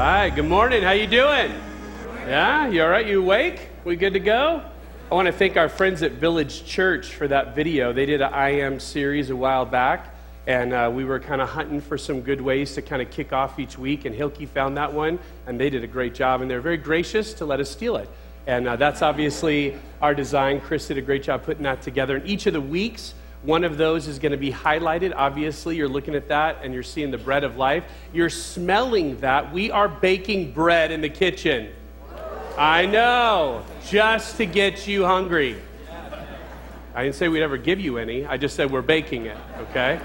[0.00, 0.34] right.
[0.34, 0.82] Good morning.
[0.82, 1.52] How you doing?
[2.26, 3.06] Yeah, you all right?
[3.06, 3.68] You awake?
[3.84, 4.62] We good to go?
[5.10, 7.92] I want to thank our friends at Village Church for that video.
[7.92, 10.14] They did an I Am series a while back,
[10.46, 13.34] and uh, we were kind of hunting for some good ways to kind of kick
[13.34, 14.06] off each week.
[14.06, 16.40] And Hilke found that one, and they did a great job.
[16.40, 18.08] And they're very gracious to let us steal it.
[18.46, 20.62] And uh, that's obviously our design.
[20.62, 22.16] Chris did a great job putting that together.
[22.16, 23.12] And each of the weeks,
[23.42, 25.12] one of those is going to be highlighted.
[25.16, 27.84] Obviously, you're looking at that and you're seeing the bread of life.
[28.12, 29.52] You're smelling that.
[29.52, 31.72] We are baking bread in the kitchen.
[32.58, 35.56] I know, just to get you hungry.
[36.94, 38.26] I didn't say we'd ever give you any.
[38.26, 40.00] I just said we're baking it, okay?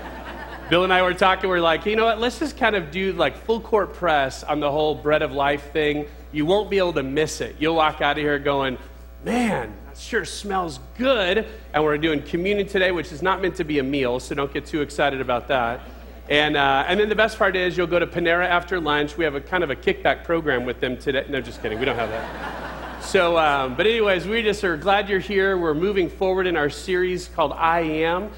[0.69, 2.91] Bill and I were talking, we are like, you know what, let's just kind of
[2.91, 6.05] do like full court press on the whole bread of life thing.
[6.31, 7.55] You won't be able to miss it.
[7.59, 8.77] You'll walk out of here going,
[9.23, 11.47] man, sure smells good.
[11.73, 14.53] And we're doing communion today, which is not meant to be a meal, so don't
[14.53, 15.81] get too excited about that.
[16.29, 19.15] And, uh, and then the best part is you'll go to Panera after lunch.
[19.15, 21.25] We have a kind of a kickback program with them today.
[21.29, 21.77] No, just kidding.
[21.77, 23.03] We don't have that.
[23.03, 25.57] So, um, but anyways, we just are glad you're here.
[25.57, 28.31] We're moving forward in our series called I Am.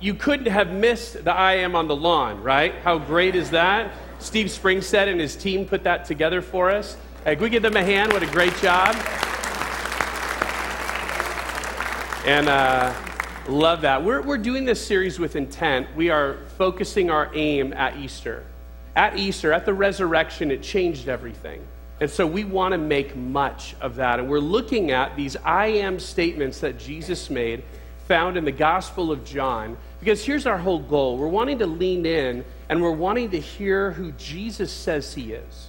[0.00, 2.74] You couldn't have missed the I Am on the lawn, right?
[2.82, 3.92] How great is that?
[4.18, 6.96] Steve Springstead and his team put that together for us.
[7.24, 8.12] Hey, we give them a hand?
[8.14, 8.96] What a great job.
[12.26, 12.94] And uh,
[13.48, 14.04] love that.
[14.04, 15.86] We're, we're doing this series with intent.
[15.96, 18.44] We are focusing our aim at Easter.
[18.94, 21.66] At Easter, at the resurrection, it changed everything.
[21.98, 24.18] And so we want to make much of that.
[24.18, 27.62] And we're looking at these I am statements that Jesus made
[28.06, 29.78] found in the Gospel of John.
[29.98, 33.92] Because here's our whole goal we're wanting to lean in and we're wanting to hear
[33.92, 35.68] who Jesus says he is.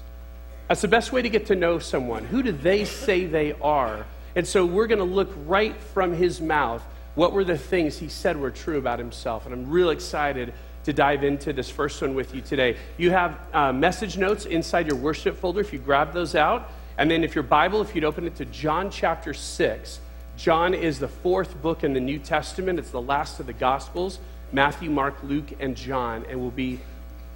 [0.68, 2.26] That's the best way to get to know someone.
[2.26, 4.06] Who do they say they are?
[4.36, 6.84] And so we're going to look right from his mouth.
[7.16, 9.46] What were the things he said were true about himself?
[9.46, 10.54] And I'm real excited
[10.86, 12.78] to dive into this first one with you today.
[12.98, 16.72] You have uh, message notes inside your worship folder if you grab those out.
[16.98, 20.00] And then if your Bible, if you'd open it to John chapter 6.
[20.38, 24.20] John is the fourth book in the New Testament, it's the last of the Gospels
[24.54, 26.26] Matthew, Mark, Luke, and John.
[26.30, 26.80] And we'll be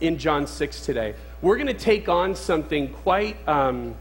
[0.01, 1.15] in John 6 today.
[1.41, 3.37] We're going to take on something quite.
[3.47, 3.95] Um,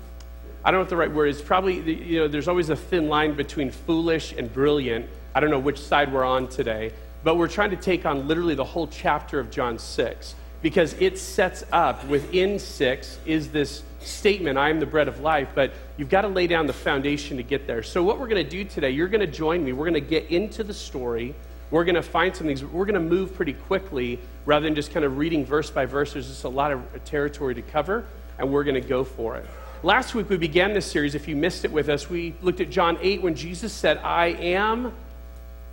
[0.65, 1.43] I don't know what the right word is.
[1.43, 5.07] Probably, you know, there's always a thin line between foolish and brilliant.
[5.35, 6.93] I don't know which side we're on today,
[7.23, 11.19] but we're trying to take on literally the whole chapter of John 6 because it
[11.19, 16.09] sets up within 6 is this statement, I am the bread of life, but you've
[16.09, 17.83] got to lay down the foundation to get there.
[17.83, 19.75] So, what we're going to do today, you're going to join me.
[19.75, 21.35] We're going to get into the story.
[21.71, 22.65] We're going to find some things.
[22.65, 26.15] We're going to move pretty quickly rather than just kind of reading verse by verse.
[26.15, 28.07] There's just a lot of territory to cover,
[28.39, 29.47] and we're going to go for it.
[29.85, 31.15] Last week we began this series.
[31.15, 34.29] If you missed it with us, we looked at John 8 when Jesus said, I
[34.29, 34.95] am,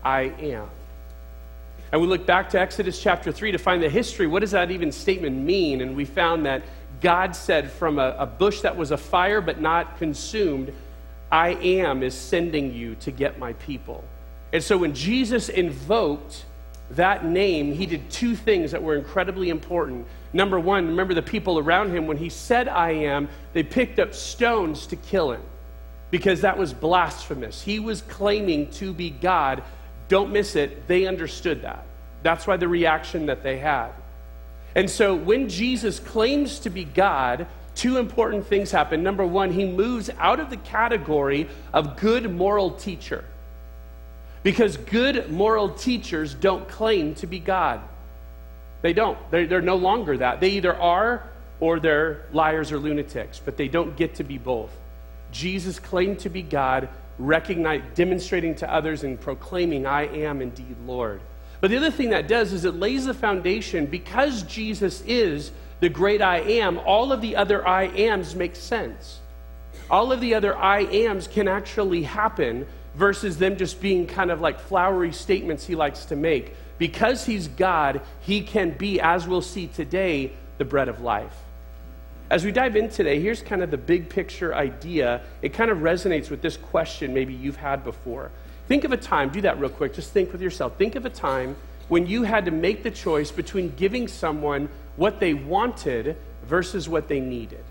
[0.03, 0.67] I am.
[1.93, 4.27] And we looked back to Exodus chapter 3 to find the history.
[4.27, 5.79] What does that even statement mean?
[5.79, 6.63] And we found that
[6.99, 10.73] God said from a, a bush that was a fire but not consumed,
[11.31, 14.03] I am is sending you to get my people.
[14.51, 16.43] And so when Jesus invoked
[16.95, 20.05] that name, he did two things that were incredibly important.
[20.33, 24.13] Number one, remember the people around him, when he said, I am, they picked up
[24.13, 25.41] stones to kill him
[26.09, 27.61] because that was blasphemous.
[27.61, 29.63] He was claiming to be God.
[30.07, 30.87] Don't miss it.
[30.87, 31.85] They understood that.
[32.23, 33.91] That's why the reaction that they had.
[34.75, 39.03] And so when Jesus claims to be God, two important things happen.
[39.03, 43.23] Number one, he moves out of the category of good moral teacher
[44.43, 47.81] because good moral teachers don't claim to be God.
[48.81, 49.17] They don't.
[49.29, 50.39] They're, they're no longer that.
[50.39, 51.23] They either are
[51.59, 54.71] or they're liars or lunatics, but they don't get to be both.
[55.31, 61.21] Jesus claimed to be God, recognize, demonstrating to others and proclaiming, I am indeed Lord.
[61.61, 65.89] But the other thing that does is it lays the foundation because Jesus is the
[65.89, 69.19] great I am, all of the other I ams make sense.
[69.89, 72.65] All of the other I ams can actually happen
[72.95, 76.55] versus them just being kind of like flowery statements he likes to make.
[76.77, 81.35] Because he's God, he can be, as we'll see today, the bread of life.
[82.29, 85.21] As we dive in today, here's kind of the big picture idea.
[85.41, 88.31] It kind of resonates with this question maybe you've had before.
[88.67, 90.77] Think of a time, do that real quick, just think with yourself.
[90.77, 91.55] Think of a time
[91.89, 96.15] when you had to make the choice between giving someone what they wanted
[96.45, 97.63] versus what they needed.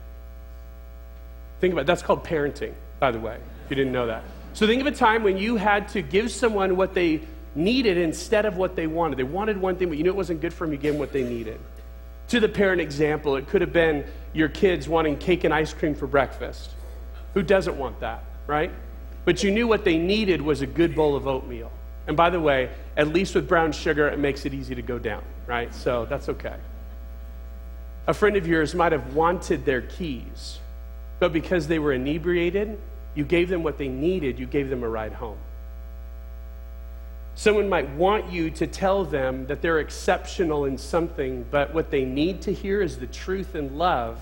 [1.60, 1.86] Think about it.
[1.86, 4.24] That's called parenting, by the way, if you didn't know that.
[4.52, 7.20] So think of a time when you had to give someone what they
[7.54, 9.18] needed instead of what they wanted.
[9.18, 10.72] They wanted one thing, but you knew it wasn't good for them.
[10.72, 11.60] You gave them what they needed.
[12.28, 15.94] To the parent example, it could have been your kids wanting cake and ice cream
[15.94, 16.70] for breakfast.
[17.34, 18.70] Who doesn't want that, right?
[19.24, 21.70] But you knew what they needed was a good bowl of oatmeal.
[22.06, 24.98] And by the way, at least with brown sugar, it makes it easy to go
[24.98, 25.72] down, right?
[25.74, 26.56] So that's okay.
[28.06, 30.58] A friend of yours might have wanted their keys,
[31.18, 32.78] but because they were inebriated,
[33.14, 35.38] you gave them what they needed, you gave them a ride home.
[37.34, 42.04] Someone might want you to tell them that they're exceptional in something, but what they
[42.04, 44.18] need to hear is the truth and love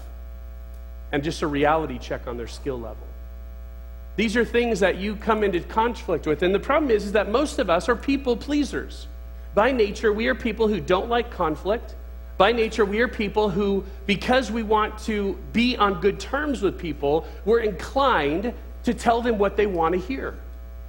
[1.11, 3.06] and just a reality check on their skill level.
[4.17, 6.43] These are things that you come into conflict with.
[6.43, 9.06] And the problem is, is that most of us are people pleasers.
[9.55, 11.94] By nature, we are people who don't like conflict.
[12.37, 16.79] By nature, we are people who, because we want to be on good terms with
[16.79, 18.52] people, we're inclined
[18.84, 20.34] to tell them what they want to hear.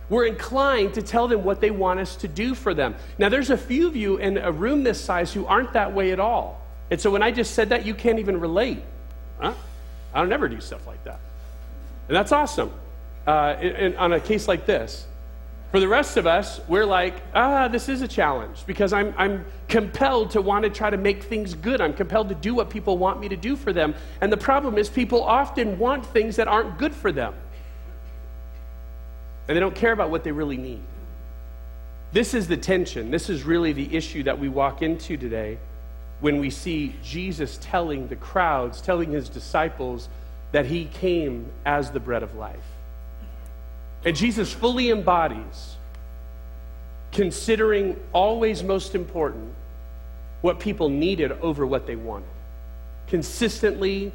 [0.09, 2.95] We're inclined to tell them what they want us to do for them.
[3.18, 6.12] Now, there's a few of you in a room this size who aren't that way
[6.12, 6.62] at all.
[6.89, 8.81] And so when I just said that, you can't even relate.
[9.38, 9.53] Huh?
[10.13, 11.19] I don't ever do stuff like that.
[12.07, 12.71] And that's awesome
[13.27, 15.06] uh, in, in, on a case like this.
[15.71, 19.45] For the rest of us, we're like, ah, this is a challenge because I'm, I'm
[19.68, 21.80] compelled to want to try to make things good.
[21.80, 23.94] I'm compelled to do what people want me to do for them.
[24.19, 27.36] And the problem is, people often want things that aren't good for them
[29.50, 30.80] and they don't care about what they really need.
[32.12, 33.10] This is the tension.
[33.10, 35.57] This is really the issue that we walk into today
[36.19, 40.07] when we see Jesus telling the crowds, telling his disciples
[40.51, 42.60] that he came as the bread of life.
[44.06, 45.78] And Jesus fully embodies,
[47.12, 49.51] considering always most important,
[50.42, 52.30] what people needed over what they wanted.
[53.07, 54.12] Consistently,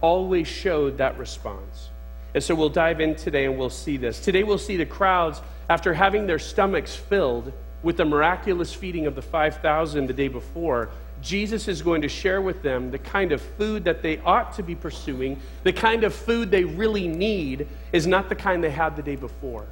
[0.00, 1.90] always showed that response.
[2.38, 4.20] And so we'll dive in today and we'll see this.
[4.20, 7.52] Today we'll see the crowds, after having their stomachs filled
[7.82, 10.88] with the miraculous feeding of the 5,000 the day before,
[11.20, 14.62] Jesus is going to share with them the kind of food that they ought to
[14.62, 15.40] be pursuing.
[15.64, 19.16] The kind of food they really need is not the kind they had the day
[19.16, 19.66] before.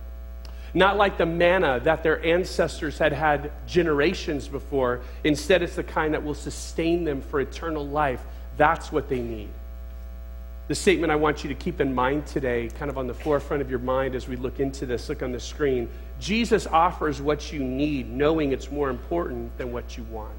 [0.74, 5.02] Not like the manna that their ancestors had had generations before.
[5.22, 8.22] Instead, it's the kind that will sustain them for eternal life.
[8.56, 9.50] That's what they need.
[10.68, 13.62] The statement I want you to keep in mind today, kind of on the forefront
[13.62, 15.88] of your mind as we look into this, look on the screen.
[16.18, 20.34] Jesus offers what you need, knowing it's more important than what you want.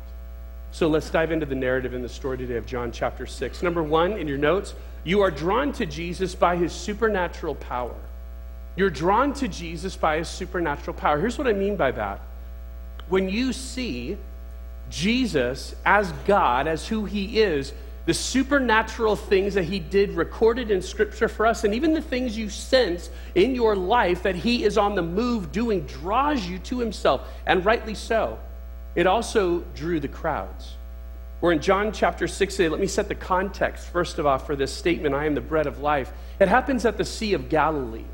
[0.72, 3.64] So let's dive into the narrative in the story today of John chapter 6.
[3.64, 4.76] Number one, in your notes,
[5.06, 7.96] you are drawn to Jesus by his supernatural power.
[8.76, 11.20] You're drawn to Jesus by his supernatural power.
[11.20, 12.20] Here's what I mean by that.
[13.08, 14.18] When you see
[14.90, 17.72] Jesus as God, as who he is,
[18.07, 22.38] the supernatural things that he did recorded in scripture for us, and even the things
[22.38, 26.80] you sense in your life that he is on the move doing, draws you to
[26.80, 28.39] himself, and rightly so.
[28.95, 30.75] It also drew the crowds.
[31.42, 32.69] We're in John chapter 6 today.
[32.69, 35.68] Let me set the context, first of all, for this statement I am the bread
[35.68, 36.09] of life.
[36.39, 38.06] It happens at the Sea of Galilee.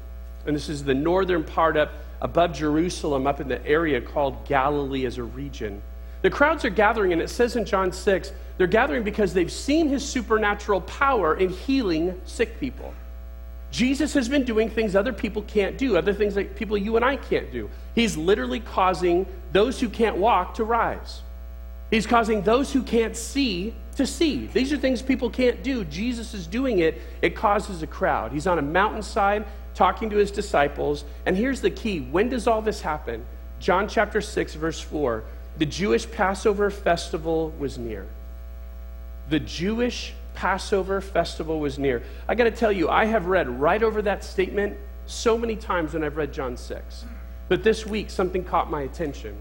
[0.47, 5.05] And this is the northern part up above Jerusalem, up in the area called Galilee
[5.05, 5.83] as a region.
[6.23, 9.89] The crowds are gathering, and it says in John 6 they're gathering because they've seen
[9.89, 12.93] his supernatural power in healing sick people.
[13.71, 17.03] Jesus has been doing things other people can't do, other things that people you and
[17.03, 17.69] I can't do.
[17.95, 21.21] He's literally causing those who can't walk to rise.
[21.89, 24.47] He's causing those who can't see to see.
[24.47, 25.83] These are things people can't do.
[25.85, 27.01] Jesus is doing it.
[27.21, 28.31] It causes a crowd.
[28.31, 31.03] He's on a mountainside talking to his disciples.
[31.25, 33.25] And here's the key when does all this happen?
[33.59, 35.23] John chapter 6, verse 4.
[35.57, 38.07] The Jewish Passover festival was near
[39.29, 42.03] the Jewish Passover festival was near.
[42.27, 45.93] I got to tell you, I have read right over that statement so many times
[45.93, 47.05] when I've read John 6.
[47.49, 49.35] But this week, something caught my attention.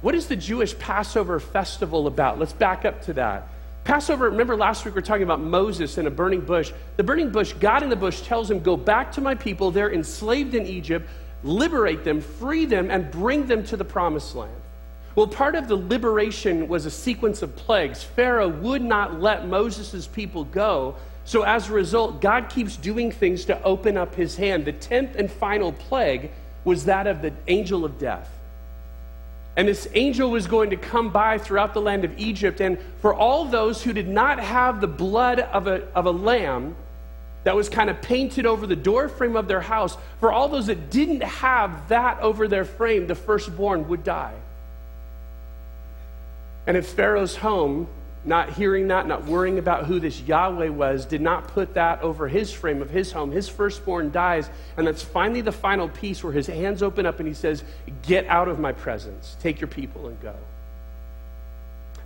[0.00, 2.38] What is the Jewish Passover festival about?
[2.38, 3.48] Let's back up to that.
[3.84, 6.72] Passover, remember last week we were talking about Moses in a burning bush.
[6.96, 9.70] The burning bush, God in the bush tells him, Go back to my people.
[9.70, 11.08] They're enslaved in Egypt.
[11.42, 14.52] Liberate them, free them, and bring them to the promised land.
[15.16, 18.02] Well, part of the liberation was a sequence of plagues.
[18.02, 20.96] Pharaoh would not let Moses' people go.
[21.24, 24.64] So, as a result, God keeps doing things to open up his hand.
[24.64, 26.30] The tenth and final plague
[26.64, 28.28] was that of the angel of death.
[29.56, 32.60] And this angel was going to come by throughout the land of Egypt.
[32.60, 36.74] And for all those who did not have the blood of a, of a lamb
[37.44, 40.90] that was kind of painted over the doorframe of their house, for all those that
[40.90, 44.34] didn't have that over their frame, the firstborn would die.
[46.66, 47.86] And if Pharaoh's home,
[48.24, 52.26] not hearing that, not worrying about who this Yahweh was, did not put that over
[52.26, 54.48] his frame of his home, his firstborn dies.
[54.76, 57.62] And that's finally the final piece where his hands open up and he says,
[58.02, 60.34] Get out of my presence, take your people and go.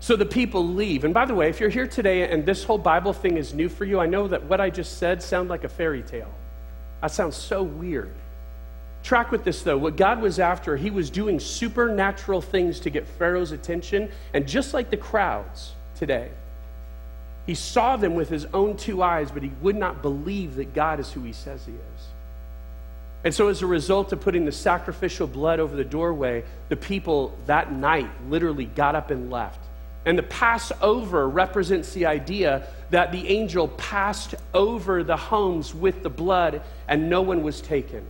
[0.00, 1.04] So the people leave.
[1.04, 3.68] And by the way, if you're here today and this whole Bible thing is new
[3.68, 6.32] for you, I know that what I just said sounds like a fairy tale.
[7.00, 8.14] That sounds so weird.
[9.08, 9.78] Track with this though.
[9.78, 14.10] What God was after, he was doing supernatural things to get Pharaoh's attention.
[14.34, 16.28] And just like the crowds today,
[17.46, 21.00] He saw them with his own two eyes, but he would not believe that God
[21.00, 22.06] is who he says he is.
[23.24, 27.34] And so, as a result of putting the sacrificial blood over the doorway, the people
[27.46, 29.60] that night literally got up and left.
[30.04, 36.10] And the Passover represents the idea that the angel passed over the homes with the
[36.10, 38.04] blood and no one was taken.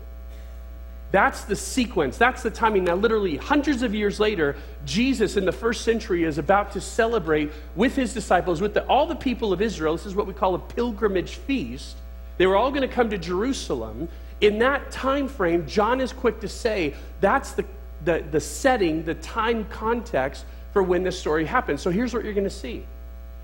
[1.10, 2.18] That's the sequence.
[2.18, 2.84] That's the timing.
[2.84, 7.50] Now, literally, hundreds of years later, Jesus in the first century is about to celebrate
[7.76, 9.96] with his disciples, with the, all the people of Israel.
[9.96, 11.96] This is what we call a pilgrimage feast.
[12.36, 14.08] They were all going to come to Jerusalem.
[14.42, 17.64] In that time frame, John is quick to say that's the,
[18.04, 21.80] the, the setting, the time context for when this story happens.
[21.80, 22.84] So here's what you're going to see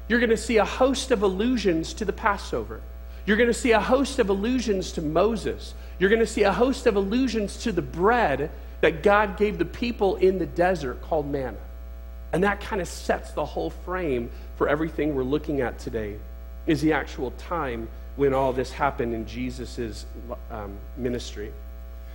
[0.07, 2.83] you're going to see a host of allusions to the Passover.
[3.25, 5.73] You're going to see a host of allusions to Moses.
[5.99, 9.65] You're going to see a host of allusions to the bread that God gave the
[9.65, 11.57] people in the desert called manna.
[12.33, 16.17] And that kind of sets the whole frame for everything we're looking at today,
[16.67, 20.07] is the actual time when all this happened in Jesus'
[20.51, 21.53] um, ministry.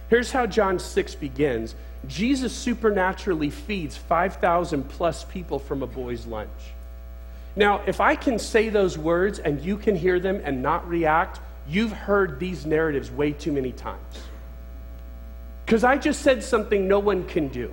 [0.10, 1.76] Here's how John 6 begins
[2.08, 6.50] Jesus supernaturally feeds 5,000 plus people from a boy's lunch.
[7.56, 11.40] Now, if I can say those words and you can hear them and not react,
[11.70, 14.24] you've heard these narratives way too many times.
[15.66, 17.72] Because I just said something no one can do.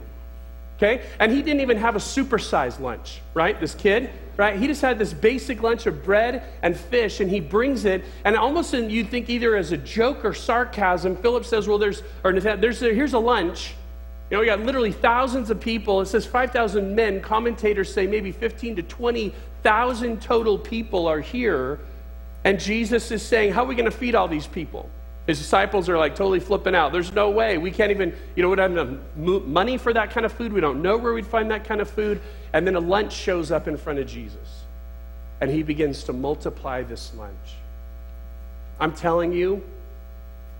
[0.76, 1.06] Okay?
[1.18, 3.58] And he didn't even have a supersized lunch, right?
[3.58, 4.58] This kid, right?
[4.58, 8.36] He just had this basic lunch of bread and fish, and he brings it, and
[8.36, 12.32] almost in, you'd think either as a joke or sarcasm, Philip says, Well, there's, or
[12.32, 13.74] Nathan, there's here's a lunch.
[14.30, 16.00] You know, we got literally thousands of people.
[16.00, 17.20] It says 5,000 men.
[17.20, 21.78] Commentators say maybe 15 to 20,000 total people are here.
[22.46, 24.88] And Jesus is saying, How are we going to feed all these people?
[25.26, 26.92] His disciples are like totally flipping out.
[26.92, 27.58] There's no way.
[27.58, 30.52] We can't even, you know, we don't have enough money for that kind of food.
[30.52, 32.20] We don't know where we'd find that kind of food.
[32.52, 34.62] And then a lunch shows up in front of Jesus.
[35.40, 37.56] And he begins to multiply this lunch.
[38.78, 39.64] I'm telling you,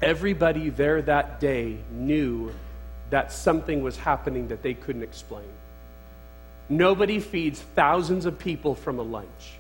[0.03, 2.53] everybody there that day knew
[3.11, 5.53] that something was happening that they couldn't explain.
[6.69, 9.53] Nobody feeds thousands of people from a lunch.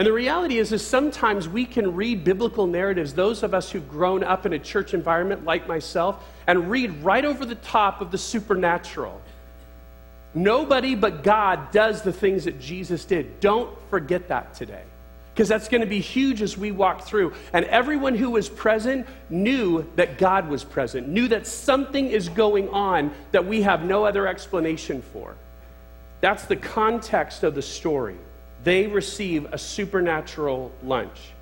[0.00, 3.86] And the reality is, is sometimes we can read biblical narratives, those of us who've
[3.86, 8.10] grown up in a church environment like myself, and read right over the top of
[8.10, 9.20] the supernatural.
[10.32, 13.40] Nobody but God does the things that Jesus did.
[13.40, 14.84] Don't forget that today.
[15.34, 17.34] Because that's going to be huge as we walk through.
[17.52, 22.70] And everyone who was present knew that God was present, knew that something is going
[22.70, 25.36] on that we have no other explanation for.
[26.22, 28.16] That's the context of the story.
[28.62, 31.32] They receive a supernatural lunch.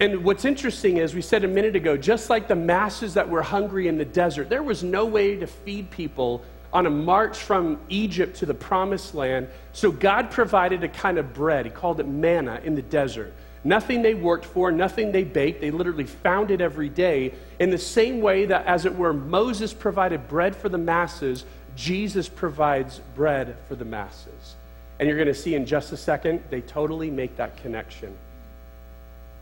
[0.00, 3.42] And what's interesting is, we said a minute ago, just like the masses that were
[3.42, 7.80] hungry in the desert, there was no way to feed people on a march from
[7.88, 9.48] Egypt to the promised land.
[9.72, 11.66] So God provided a kind of bread.
[11.66, 13.32] He called it manna in the desert.
[13.64, 15.60] Nothing they worked for, nothing they baked.
[15.60, 17.34] They literally found it every day.
[17.58, 22.28] In the same way that, as it were, Moses provided bread for the masses, Jesus
[22.28, 24.32] provides bread for the masses.
[24.98, 28.16] And you're going to see in just a second, they totally make that connection.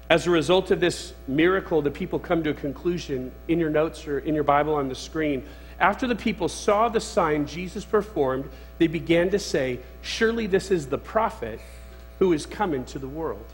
[0.08, 4.06] As a result of this miracle, the people come to a conclusion in your notes
[4.06, 5.44] or in your Bible on the screen.
[5.80, 8.48] After the people saw the sign Jesus performed,
[8.78, 11.60] they began to say, Surely this is the prophet
[12.18, 13.44] who is coming to the world.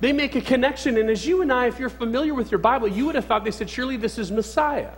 [0.00, 2.88] They make a connection, and as you and I, if you're familiar with your Bible,
[2.88, 4.92] you would have thought they said, Surely this is Messiah.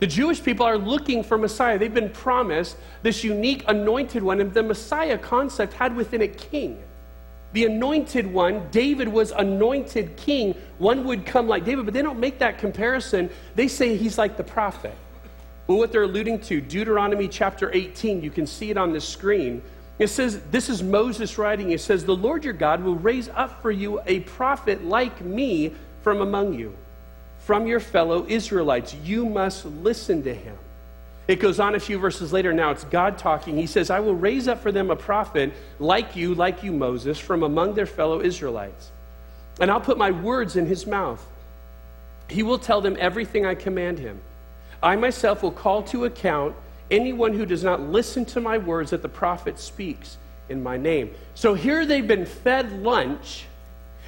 [0.00, 1.78] The Jewish people are looking for Messiah.
[1.78, 6.80] They've been promised this unique anointed one, and the Messiah concept had within it king.
[7.52, 10.54] The anointed one, David was anointed king.
[10.78, 13.30] One would come like David, but they don't make that comparison.
[13.56, 14.94] They say he's like the prophet.
[15.66, 19.62] Well, what they're alluding to, Deuteronomy chapter 18, you can see it on the screen.
[19.98, 21.72] It says, This is Moses writing.
[21.72, 25.74] It says, The Lord your God will raise up for you a prophet like me
[26.02, 26.76] from among you
[27.48, 28.94] from your fellow Israelites.
[29.04, 30.54] You must listen to him.
[31.28, 32.52] It goes on a few verses later.
[32.52, 33.56] Now it's God talking.
[33.56, 37.18] He says, I will raise up for them a prophet like you, like you, Moses,
[37.18, 38.90] from among their fellow Israelites.
[39.60, 41.26] And I'll put my words in his mouth.
[42.28, 44.20] He will tell them everything I command him.
[44.82, 46.54] I myself will call to account
[46.90, 50.18] anyone who does not listen to my words that the prophet speaks
[50.50, 51.14] in my name.
[51.34, 53.46] So here they've been fed lunch,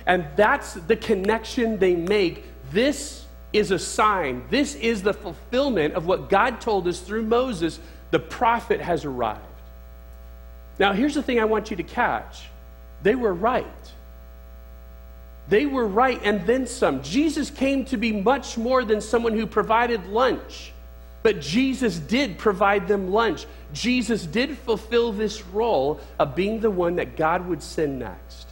[0.05, 2.45] and that's the connection they make.
[2.71, 4.45] This is a sign.
[4.51, 7.81] This is the fulfillment of what God told us through Moses.
[8.11, 9.41] The prophet has arrived.
[10.79, 12.47] Now, here's the thing I want you to catch
[13.03, 13.67] they were right.
[15.49, 17.03] They were right, and then some.
[17.03, 20.73] Jesus came to be much more than someone who provided lunch.
[21.23, 23.47] But Jesus did provide them lunch.
[23.73, 28.50] Jesus did fulfill this role of being the one that God would send next.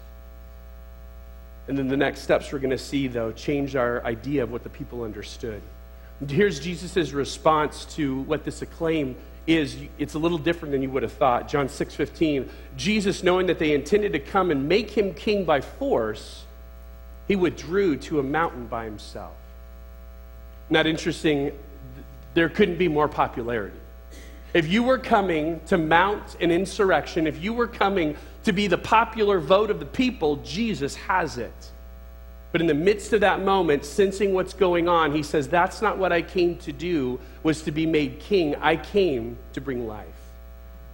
[1.68, 4.62] And then the next steps we're going to see, though, change our idea of what
[4.62, 5.60] the people understood.
[6.20, 9.76] And here's Jesus' response to what this acclaim is.
[9.98, 11.46] It's a little different than you would have thought.
[11.46, 12.48] John 6 15.
[12.76, 16.44] Jesus, knowing that they intended to come and make him king by force,
[17.28, 19.34] he withdrew to a mountain by himself.
[20.70, 21.52] Not interesting,
[22.34, 23.76] there couldn't be more popularity.
[24.54, 28.16] If you were coming to mount an insurrection, if you were coming
[28.48, 31.70] to be the popular vote of the people, Jesus has it.
[32.50, 35.98] But in the midst of that moment, sensing what's going on, he says, That's not
[35.98, 38.56] what I came to do, was to be made king.
[38.56, 40.06] I came to bring life.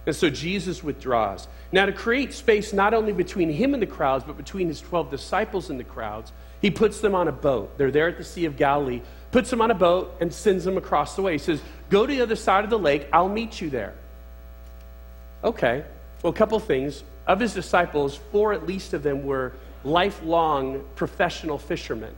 [0.05, 1.47] And so Jesus withdraws.
[1.71, 5.09] Now, to create space not only between him and the crowds, but between his 12
[5.09, 7.77] disciples and the crowds, he puts them on a boat.
[7.77, 10.75] They're there at the Sea of Galilee, puts them on a boat, and sends them
[10.75, 11.31] across the way.
[11.31, 13.93] He says, Go to the other side of the lake, I'll meet you there.
[15.41, 15.85] Okay,
[16.21, 17.01] well, a couple things.
[17.27, 19.53] Of his disciples, four at least of them were
[19.83, 22.13] lifelong professional fishermen.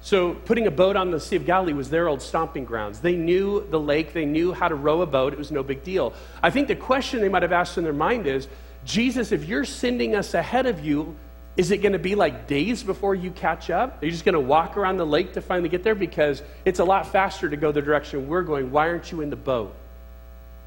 [0.00, 3.00] So, putting a boat on the Sea of Galilee was their old stomping grounds.
[3.00, 5.82] They knew the lake, they knew how to row a boat, it was no big
[5.82, 6.12] deal.
[6.42, 8.46] I think the question they might have asked in their mind is
[8.84, 11.16] Jesus, if you're sending us ahead of you,
[11.56, 14.00] is it going to be like days before you catch up?
[14.00, 15.94] Are you just going to walk around the lake to finally get there?
[15.94, 18.70] Because it's a lot faster to go the direction we're going.
[18.70, 19.74] Why aren't you in the boat?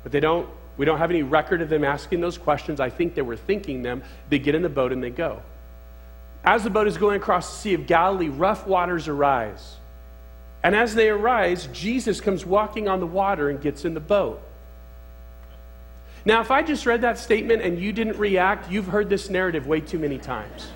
[0.03, 0.49] But they don't
[0.79, 2.79] we don't have any record of them asking those questions.
[2.79, 4.01] I think they were thinking them.
[4.29, 5.41] They get in the boat and they go.
[6.41, 9.75] As the boat is going across the Sea of Galilee, rough waters arise.
[10.63, 14.41] And as they arise, Jesus comes walking on the water and gets in the boat.
[16.24, 19.67] Now, if I just read that statement and you didn't react, you've heard this narrative
[19.67, 20.69] way too many times.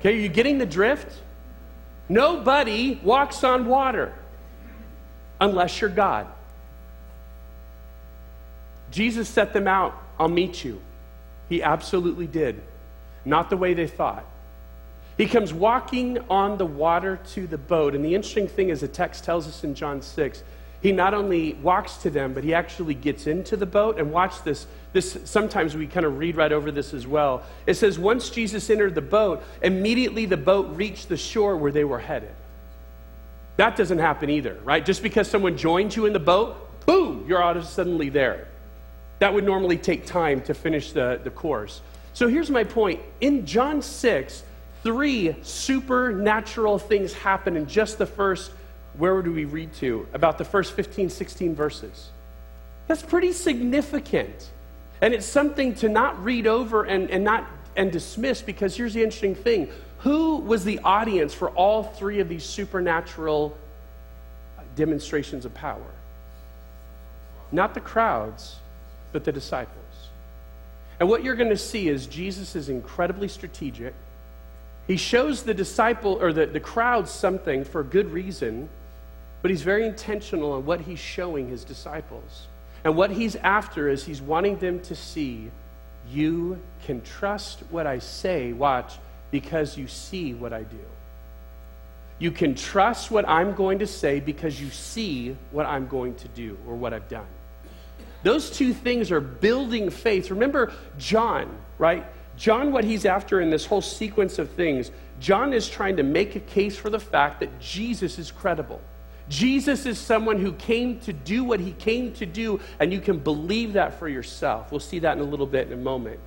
[0.00, 1.22] Okay, are you getting the drift?
[2.10, 4.12] Nobody walks on water
[5.40, 6.26] unless you're God.
[8.94, 10.80] Jesus set them out, I'll meet you.
[11.48, 12.62] He absolutely did.
[13.24, 14.24] Not the way they thought.
[15.18, 17.96] He comes walking on the water to the boat.
[17.96, 20.44] And the interesting thing is, the text tells us in John 6,
[20.80, 23.98] he not only walks to them, but he actually gets into the boat.
[23.98, 24.66] And watch this.
[24.92, 27.42] This sometimes we kind of read right over this as well.
[27.66, 31.84] It says, once Jesus entered the boat, immediately the boat reached the shore where they
[31.84, 32.32] were headed.
[33.56, 34.84] That doesn't happen either, right?
[34.84, 38.46] Just because someone joins you in the boat, boom, you're of suddenly there.
[39.24, 41.80] That would normally take time to finish the, the course.
[42.12, 43.00] So here's my point.
[43.22, 44.42] In John 6,
[44.82, 48.50] three supernatural things happen in just the first,
[48.98, 50.06] where do we read to?
[50.12, 52.10] About the first 15, 16 verses.
[52.86, 54.50] That's pretty significant.
[55.00, 59.02] And it's something to not read over and, and not and dismiss because here's the
[59.02, 59.70] interesting thing.
[60.00, 63.56] Who was the audience for all three of these supernatural
[64.76, 65.80] demonstrations of power?
[67.52, 68.56] Not the crowds,
[69.14, 69.78] but the disciples.
[70.98, 73.94] And what you're going to see is Jesus is incredibly strategic.
[74.88, 78.68] He shows the disciple or the, the crowd something for good reason,
[79.40, 82.48] but he's very intentional on what he's showing his disciples.
[82.82, 85.48] And what he's after is he's wanting them to see
[86.10, 88.98] you can trust what I say, watch,
[89.30, 90.84] because you see what I do.
[92.18, 96.28] You can trust what I'm going to say because you see what I'm going to
[96.28, 97.26] do or what I've done.
[98.24, 100.30] Those two things are building faith.
[100.30, 102.04] Remember John, right?
[102.36, 106.34] John, what he's after in this whole sequence of things, John is trying to make
[106.34, 108.80] a case for the fact that Jesus is credible.
[109.28, 113.18] Jesus is someone who came to do what he came to do, and you can
[113.18, 114.70] believe that for yourself.
[114.70, 116.18] We'll see that in a little bit in a moment.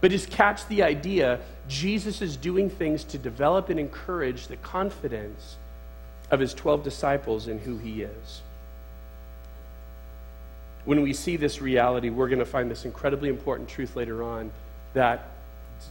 [0.00, 1.38] But just catch the idea
[1.68, 5.58] Jesus is doing things to develop and encourage the confidence
[6.30, 8.42] of his 12 disciples in who he is
[10.84, 14.50] when we see this reality, we're going to find this incredibly important truth later on
[14.94, 15.28] that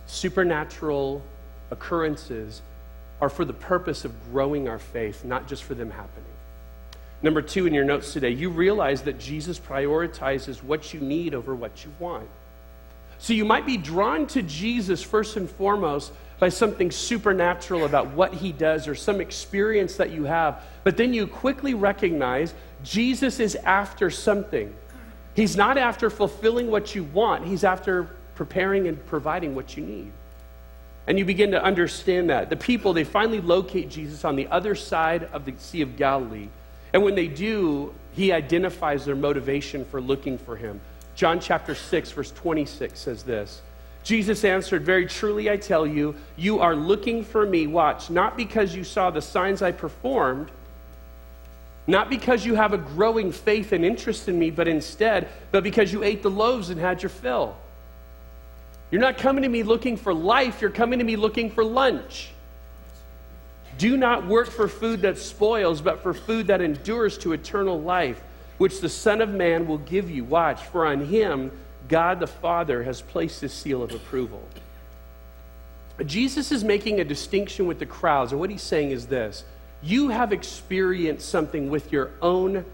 [0.05, 1.21] supernatural
[1.71, 2.61] occurrences
[3.21, 6.25] are for the purpose of growing our faith, not just for them happening.
[7.23, 11.53] Number two, in your notes today, you realize that Jesus prioritizes what you need over
[11.53, 12.27] what you want.
[13.19, 18.33] So you might be drawn to Jesus first and foremost by something supernatural about what
[18.33, 23.53] he does or some experience that you have, but then you quickly recognize Jesus is
[23.57, 24.73] after something.
[25.35, 30.11] He's not after fulfilling what you want, He's after preparing and providing what you need.
[31.05, 32.49] And you begin to understand that.
[32.49, 36.49] The people, they finally locate Jesus on the other side of the Sea of Galilee.
[36.91, 40.81] And when they do, he identifies their motivation for looking for him.
[41.15, 43.61] John chapter 6, verse 26 says this
[44.03, 48.75] Jesus answered, Very truly I tell you, you are looking for me, watch, not because
[48.75, 50.49] you saw the signs I performed,
[51.87, 55.91] Not because you have a growing faith and interest in me, but instead, but because
[55.91, 57.55] you ate the loaves and had your fill.
[58.91, 62.31] You're not coming to me looking for life, you're coming to me looking for lunch.
[63.77, 68.21] Do not work for food that spoils, but for food that endures to eternal life,
[68.57, 70.23] which the Son of Man will give you.
[70.23, 71.51] Watch, for on him
[71.91, 74.41] God the Father has placed his seal of approval.
[76.05, 79.43] Jesus is making a distinction with the crowds, and what he's saying is this.
[79.83, 82.65] You have experienced something with your own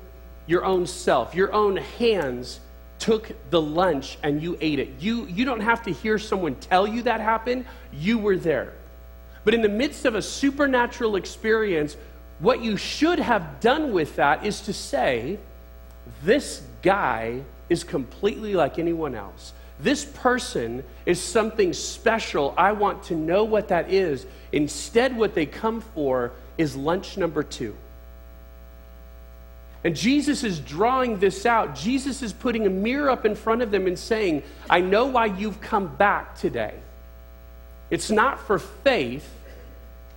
[0.45, 1.35] your own self.
[1.35, 2.61] Your own hands
[2.99, 4.89] took the lunch and you ate it.
[4.99, 7.65] You you don't have to hear someone tell you that happened.
[7.91, 8.73] You were there.
[9.43, 11.97] But in the midst of a supernatural experience
[12.39, 15.39] what you should have done with that is to say
[16.23, 23.15] this guy is completely like anyone else this person is something special i want to
[23.15, 27.75] know what that is instead what they come for is lunch number two.
[29.83, 31.75] And Jesus is drawing this out.
[31.75, 35.27] Jesus is putting a mirror up in front of them and saying, I know why
[35.27, 36.73] you've come back today.
[37.89, 39.29] It's not for faith,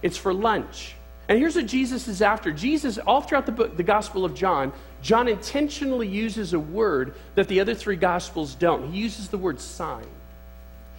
[0.03, 0.95] it's for lunch.
[1.31, 2.51] And here's what Jesus is after.
[2.51, 7.47] Jesus, all throughout the book, the Gospel of John, John intentionally uses a word that
[7.47, 8.91] the other three Gospels don't.
[8.91, 10.09] He uses the word sign.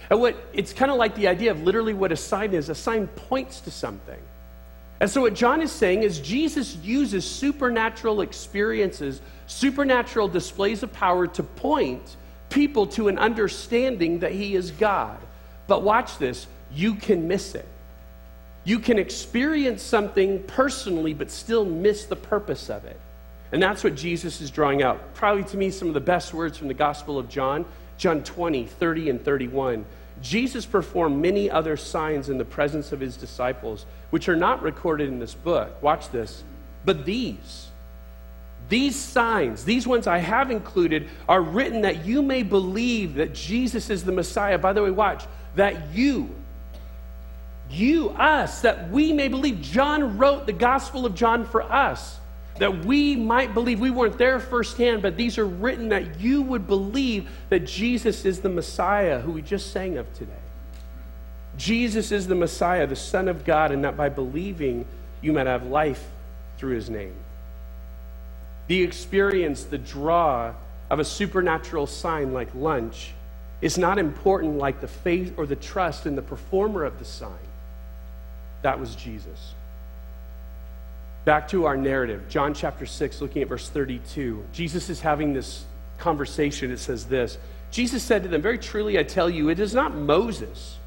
[0.08, 2.70] And what it's kind of like the idea of literally what a sign is.
[2.70, 4.18] A sign points to something.
[5.00, 11.26] And so, what John is saying is Jesus uses supernatural experiences, supernatural displays of power
[11.26, 12.16] to point
[12.48, 15.18] people to an understanding that he is God.
[15.66, 17.68] But watch this you can miss it.
[18.64, 22.98] You can experience something personally, but still miss the purpose of it.
[23.50, 25.14] And that's what Jesus is drawing out.
[25.14, 27.64] Probably to me, some of the best words from the Gospel of John,
[27.98, 29.84] John 20, 30, and 31.
[30.22, 35.08] Jesus performed many other signs in the presence of his disciples, which are not recorded
[35.08, 35.82] in this book.
[35.82, 36.44] Watch this.
[36.84, 37.68] But these,
[38.68, 43.90] these signs, these ones I have included, are written that you may believe that Jesus
[43.90, 44.58] is the Messiah.
[44.58, 45.24] By the way, watch,
[45.56, 46.30] that you,
[47.72, 49.60] you, us, that we may believe.
[49.60, 52.18] John wrote the Gospel of John for us
[52.58, 53.80] that we might believe.
[53.80, 58.40] We weren't there firsthand, but these are written that you would believe that Jesus is
[58.40, 60.32] the Messiah who we just sang of today.
[61.56, 64.86] Jesus is the Messiah, the Son of God, and that by believing
[65.20, 66.04] you might have life
[66.58, 67.14] through his name.
[68.68, 70.54] The experience, the draw
[70.90, 73.12] of a supernatural sign like lunch
[73.60, 77.30] is not important like the faith or the trust in the performer of the sign.
[78.62, 79.54] That was Jesus.
[81.24, 84.44] Back to our narrative, John chapter 6, looking at verse 32.
[84.52, 85.64] Jesus is having this
[85.98, 86.70] conversation.
[86.72, 87.38] It says this
[87.70, 90.78] Jesus said to them, Very truly I tell you, it is not Moses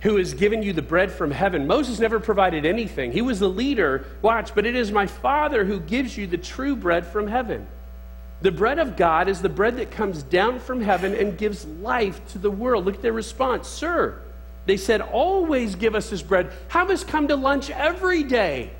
[0.00, 1.66] who has given you the bread from heaven.
[1.66, 4.04] Moses never provided anything, he was the leader.
[4.22, 7.66] Watch, but it is my Father who gives you the true bread from heaven.
[8.40, 12.24] The bread of God is the bread that comes down from heaven and gives life
[12.28, 12.84] to the world.
[12.84, 13.66] Look at their response.
[13.66, 14.20] Sir,
[14.68, 16.52] they said, always give us this bread.
[16.68, 18.70] Have us come to lunch every day.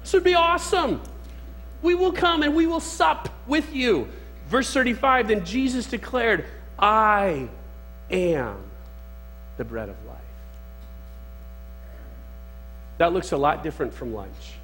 [0.00, 1.02] This would be awesome.
[1.82, 4.08] We will come and we will sup with you.
[4.46, 6.46] Verse 35 Then Jesus declared,
[6.78, 7.46] I
[8.10, 8.56] am
[9.58, 10.16] the bread of life.
[12.96, 14.54] That looks a lot different from lunch.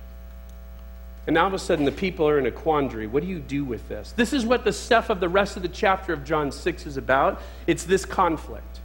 [1.27, 3.07] And now all of a sudden, the people are in a quandary.
[3.07, 4.13] What do you do with this?
[4.13, 6.97] This is what the stuff of the rest of the chapter of John 6 is
[6.97, 7.43] about.
[7.67, 8.81] It's this conflict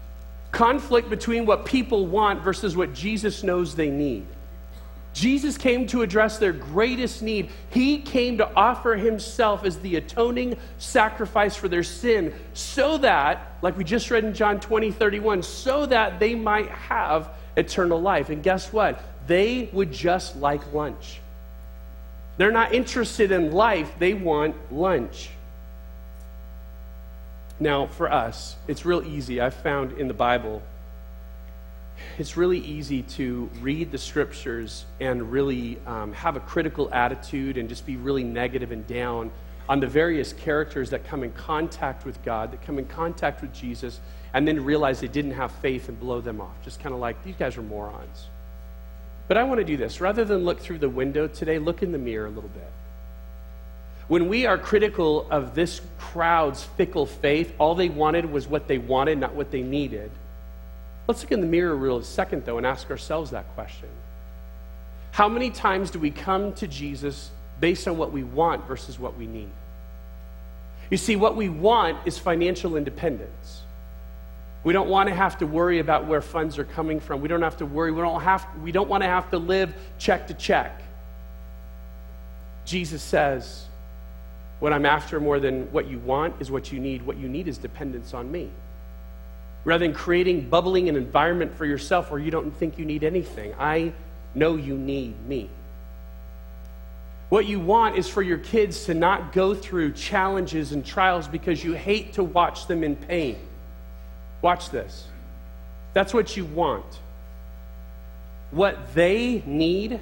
[0.52, 4.26] conflict between what people want versus what Jesus knows they need.
[5.14, 7.50] Jesus came to address their greatest need.
[7.72, 13.76] He came to offer himself as the atoning sacrifice for their sin so that, like
[13.78, 18.30] we just read in John 20, 31, so that they might have eternal life.
[18.30, 19.02] And guess what?
[19.28, 21.20] They would just like lunch.
[22.38, 25.30] They're not interested in life, they want lunch.
[27.60, 29.41] Now, for us, it's real easy.
[29.41, 30.62] I've found in the Bible
[32.17, 37.67] it's really easy to read the scriptures and really um, have a critical attitude and
[37.67, 39.32] just be really negative and down
[39.67, 43.54] on the various characters that come in contact with God, that come in contact with
[43.54, 44.00] Jesus,
[44.34, 46.56] and then realize they didn't have faith and blow them off.
[46.63, 48.28] Just kind of like, these guys are morons.
[49.28, 50.02] But I want to do this.
[50.02, 52.72] Rather than look through the window today, look in the mirror a little bit.
[54.10, 58.80] When we are critical of this crowd's fickle faith, all they wanted was what they
[58.80, 60.10] wanted, not what they needed.
[61.08, 63.88] Let's look in the mirror real second, though, and ask ourselves that question.
[65.12, 69.15] How many times do we come to Jesus based on what we want versus what
[69.15, 69.52] we need?
[70.89, 73.62] You see, what we want is financial independence.
[74.63, 77.22] We don't want to have to worry about where funds are coming from.
[77.22, 77.91] We don't have to worry.
[77.91, 80.82] We don't, have, we don't want to have to live check to check.
[82.65, 83.65] Jesus says,
[84.60, 87.02] What I'm after more than what you want is what you need.
[87.04, 88.50] What you need is dependence on me.
[89.63, 93.54] Rather than creating, bubbling an environment for yourself where you don't think you need anything,
[93.60, 93.93] I
[94.36, 95.50] know you need me.
[97.30, 101.63] What you want is for your kids to not go through challenges and trials because
[101.63, 103.38] you hate to watch them in pain.
[104.41, 105.08] Watch this.
[105.93, 106.86] That's what you want.
[108.52, 110.00] What they need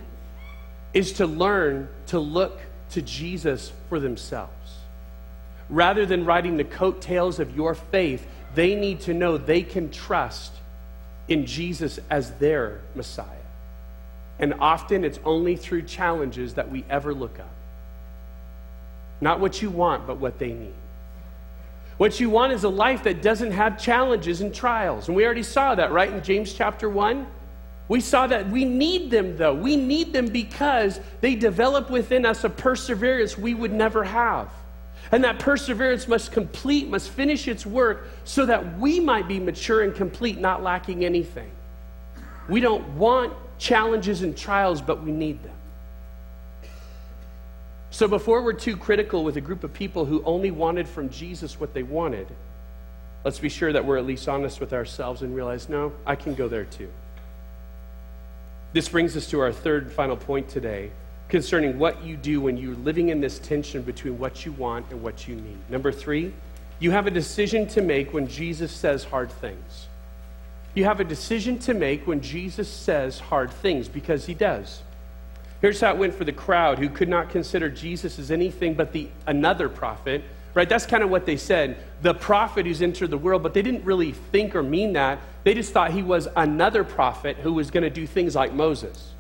[0.93, 2.59] is to learn to look
[2.91, 4.51] to Jesus for themselves.
[5.69, 10.53] Rather than riding the coattails of your faith, they need to know they can trust
[11.27, 13.25] in Jesus as their Messiah.
[14.39, 17.49] And often it's only through challenges that we ever look up.
[19.19, 20.73] Not what you want, but what they need.
[21.97, 25.07] What you want is a life that doesn't have challenges and trials.
[25.07, 27.25] And we already saw that, right, in James chapter 1?
[27.87, 29.53] We saw that we need them, though.
[29.53, 34.49] We need them because they develop within us a perseverance we would never have.
[35.11, 39.83] And that perseverance must complete, must finish its work so that we might be mature
[39.83, 41.49] and complete, not lacking anything.
[42.49, 45.53] We don't want challenges and trials, but we need them.
[47.89, 51.57] So before we're too critical with a group of people who only wanted from Jesus
[51.57, 52.27] what they wanted,
[53.23, 56.35] let's be sure that we're at least honest with ourselves and realize, no, I can
[56.35, 56.89] go there too.
[58.77, 60.91] This brings us to our third and final point today
[61.29, 65.01] concerning what you do when you're living in this tension between what you want and
[65.01, 65.57] what you need.
[65.67, 66.31] Number three,
[66.77, 69.87] you have a decision to make when Jesus says hard things.
[70.75, 74.83] You have a decision to make when Jesus says hard things because he does.
[75.59, 78.93] Here's how it went for the crowd who could not consider Jesus as anything but
[78.93, 80.23] the another prophet.
[80.53, 80.69] Right?
[80.69, 81.77] That's kind of what they said.
[82.03, 85.17] The prophet who's entered the world, but they didn't really think or mean that.
[85.47, 89.13] They just thought he was another prophet who was going to do things like Moses.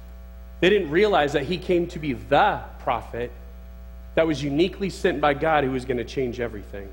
[0.59, 3.31] They didn't realize that he came to be the prophet
[4.15, 6.89] that was uniquely sent by God who was going to change everything.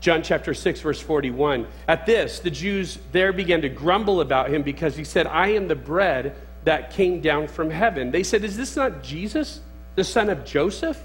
[0.00, 1.66] John chapter 6, verse 41.
[1.88, 5.66] At this, the Jews there began to grumble about him because he said, I am
[5.66, 8.12] the bread that came down from heaven.
[8.12, 9.58] They said, Is this not Jesus,
[9.96, 11.02] the son of Joseph,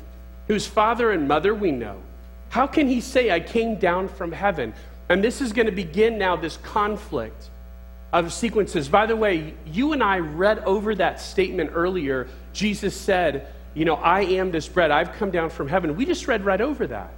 [0.48, 2.04] whose father and mother we know?
[2.50, 4.76] How can he say, I came down from heaven?
[5.10, 7.50] And this is going to begin now this conflict
[8.12, 8.90] of sequences.
[8.90, 12.28] By the way, you and I read over that statement earlier.
[12.54, 14.92] Jesus said, You know, I am this bread.
[14.92, 15.96] I've come down from heaven.
[15.96, 17.12] We just read right over that.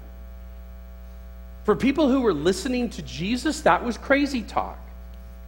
[1.66, 4.80] For people who were listening to Jesus, that was crazy talk.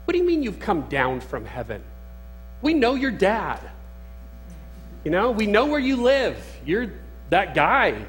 [0.06, 1.84] What do you mean you've come down from heaven?
[2.62, 3.60] We know your dad.
[5.04, 6.38] You know, we know where you live.
[6.66, 6.92] You're
[7.30, 8.06] that guy.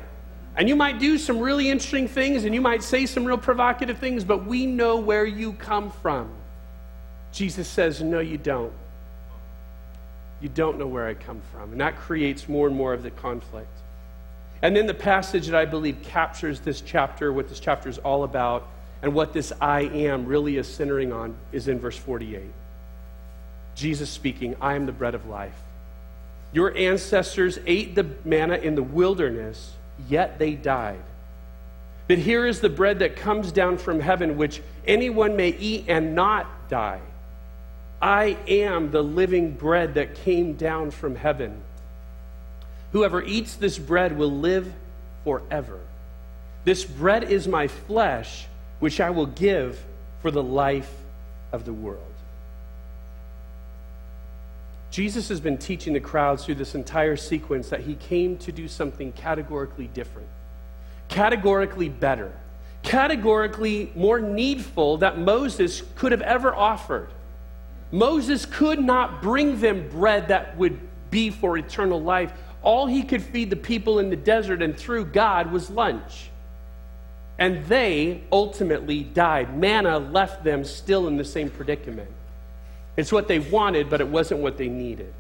[0.57, 3.99] And you might do some really interesting things and you might say some real provocative
[3.99, 6.31] things, but we know where you come from.
[7.33, 8.73] Jesus says, No, you don't.
[10.43, 11.73] You don't know where I come from.
[11.73, 13.71] And that creates more and more of the conflict.
[14.61, 18.25] And then the passage that I believe captures this chapter, what this chapter is all
[18.25, 18.69] about,
[19.03, 22.43] and what this I am really is centering on, is in verse 48.
[23.75, 25.57] Jesus speaking, I am the bread of life.
[26.53, 29.73] Your ancestors ate the manna in the wilderness,
[30.09, 31.03] yet they died.
[32.09, 36.15] But here is the bread that comes down from heaven, which anyone may eat and
[36.15, 37.01] not die.
[38.01, 41.61] I am the living bread that came down from heaven.
[42.93, 44.73] Whoever eats this bread will live
[45.25, 45.79] forever.
[46.65, 48.47] This bread is my flesh,
[48.81, 49.83] which I will give
[50.21, 50.93] for the life
[51.53, 52.12] of the world.
[54.93, 58.69] Jesus has been teaching the crowds through this entire sequence that he came to do
[58.69, 60.29] something categorically different,
[61.09, 62.31] categorically better,
[62.83, 67.09] categorically more needful that Moses could have ever offered.
[67.91, 70.79] Moses could not bring them bread that would
[71.11, 72.31] be for eternal life.
[72.61, 76.29] All he could feed the people in the desert and through God was lunch.
[77.39, 79.57] And they ultimately died.
[79.57, 82.11] Manna left them still in the same predicament.
[82.97, 85.13] It's what they wanted, but it wasn't what they needed.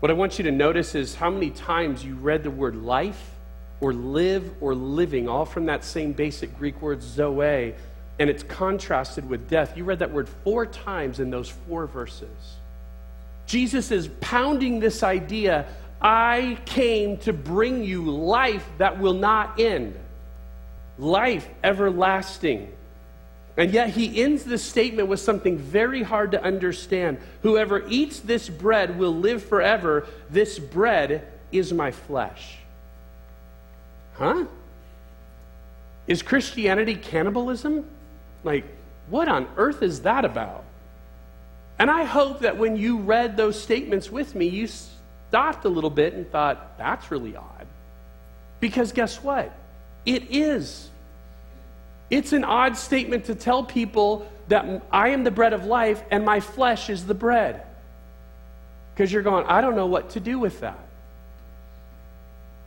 [0.00, 3.30] What I want you to notice is how many times you read the word life
[3.80, 7.74] or live or living, all from that same basic Greek word zoe,
[8.18, 9.76] and it's contrasted with death.
[9.76, 12.28] You read that word four times in those four verses.
[13.46, 15.66] Jesus is pounding this idea
[16.00, 19.98] I came to bring you life that will not end,
[20.98, 22.70] life everlasting.
[23.56, 27.18] And yet he ends this statement with something very hard to understand.
[27.42, 30.06] Whoever eats this bread will live forever.
[30.28, 32.56] This bread is my flesh.
[34.14, 34.46] Huh?
[36.06, 37.88] Is Christianity cannibalism?
[38.42, 38.64] Like,
[39.08, 40.64] what on earth is that about?
[41.78, 45.90] And I hope that when you read those statements with me, you stopped a little
[45.90, 47.66] bit and thought, that's really odd.
[48.60, 49.52] Because guess what?
[50.06, 50.90] It is.
[52.10, 56.24] It's an odd statement to tell people that I am the bread of life and
[56.24, 57.62] my flesh is the bread.
[58.94, 60.78] Because you're going, I don't know what to do with that.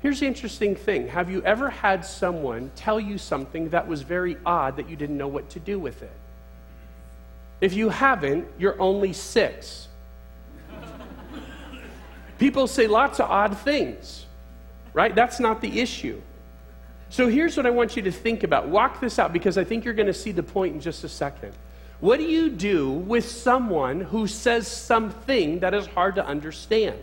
[0.02, 4.38] Here's the interesting thing Have you ever had someone tell you something that was very
[4.45, 6.12] odd that you didn't know what to do with it?
[7.60, 9.88] If you haven't, you're only six.
[12.38, 14.26] People say lots of odd things,
[14.93, 15.13] right?
[15.13, 16.21] That's not the issue.
[17.10, 18.67] So here's what I want you to think about.
[18.67, 21.10] Walk this out because I think you're going to see the point in just a
[21.10, 21.54] second.
[22.00, 27.00] What do you do with someone who says something that is hard to understand?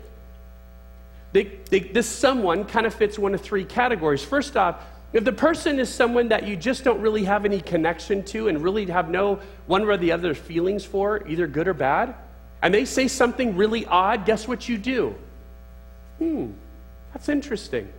[1.33, 4.23] They, they, this someone kind of fits one of three categories.
[4.23, 8.23] First off, if the person is someone that you just don't really have any connection
[8.25, 12.15] to and really have no one or the other feelings for, either good or bad,
[12.61, 15.15] and they say something really odd, guess what you do?
[16.19, 16.51] Hmm,
[17.13, 17.89] that's interesting.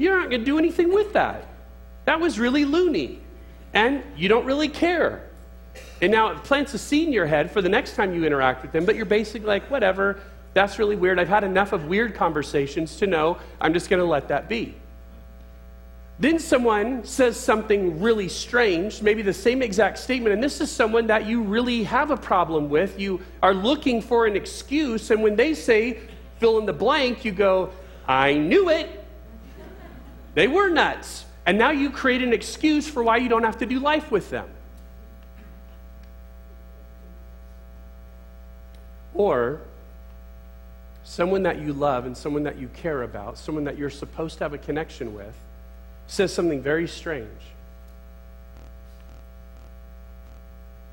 [0.00, 1.46] You're not going to do anything with that.
[2.06, 3.20] That was really loony.
[3.74, 5.28] And you don't really care.
[6.00, 8.62] And now it plants a seed in your head for the next time you interact
[8.62, 10.18] with them, but you're basically like, whatever,
[10.54, 11.18] that's really weird.
[11.18, 14.74] I've had enough of weird conversations to know I'm just going to let that be.
[16.18, 21.08] Then someone says something really strange, maybe the same exact statement, and this is someone
[21.08, 22.98] that you really have a problem with.
[22.98, 26.00] You are looking for an excuse, and when they say
[26.38, 27.70] fill in the blank, you go,
[28.08, 28.99] I knew it.
[30.34, 31.24] They were nuts.
[31.46, 34.30] And now you create an excuse for why you don't have to do life with
[34.30, 34.48] them.
[39.14, 39.60] Or
[41.02, 44.44] someone that you love and someone that you care about, someone that you're supposed to
[44.44, 45.34] have a connection with,
[46.06, 47.28] says something very strange.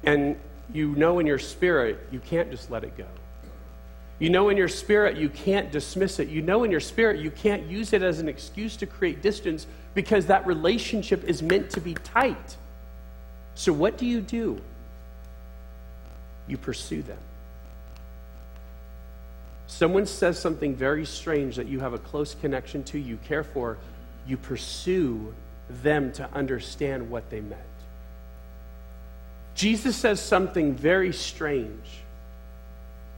[0.04, 0.38] And
[0.74, 3.06] you know in your spirit you can't just let it go.
[4.20, 6.28] You know in your spirit you can't dismiss it.
[6.28, 9.68] You know in your spirit you can't use it as an excuse to create distance
[9.94, 12.58] because that relationship is meant to be tight.
[13.56, 14.62] So, what do you do?
[16.48, 17.18] You pursue them.
[19.68, 23.78] Someone says something very strange that you have a close connection to, you care for,
[24.26, 25.34] you pursue
[25.70, 27.62] them to understand what they meant.
[29.56, 32.02] Jesus says something very strange.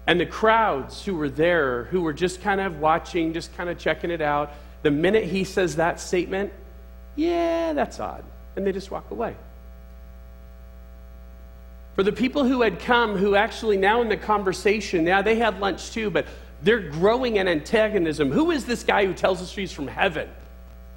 [0.10, 3.78] And the crowds who were there, who were just kind of watching, just kind of
[3.78, 6.52] checking it out, the minute he says that statement,
[7.16, 8.24] yeah, that's odd.
[8.56, 9.36] And they just walk away.
[11.94, 15.60] For the people who had come, who actually now in the conversation, yeah, they had
[15.60, 16.26] lunch too, but
[16.64, 18.32] they're growing an antagonism.
[18.32, 20.28] Who is this guy who tells us he's from heaven?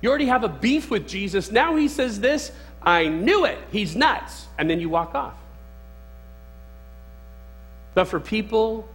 [0.01, 1.53] You already have a beef with Jesus.
[1.53, 2.51] Now he says this.
[2.81, 3.59] I knew it.
[3.71, 4.47] He's nuts.
[4.57, 5.35] And then you walk off.
[7.93, 8.89] But for people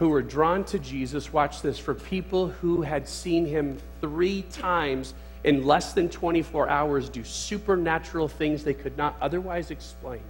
[0.00, 5.12] who were drawn to Jesus, watch this, for people who had seen him three times
[5.44, 10.22] in less than 24 hours do supernatural things they could not otherwise explain.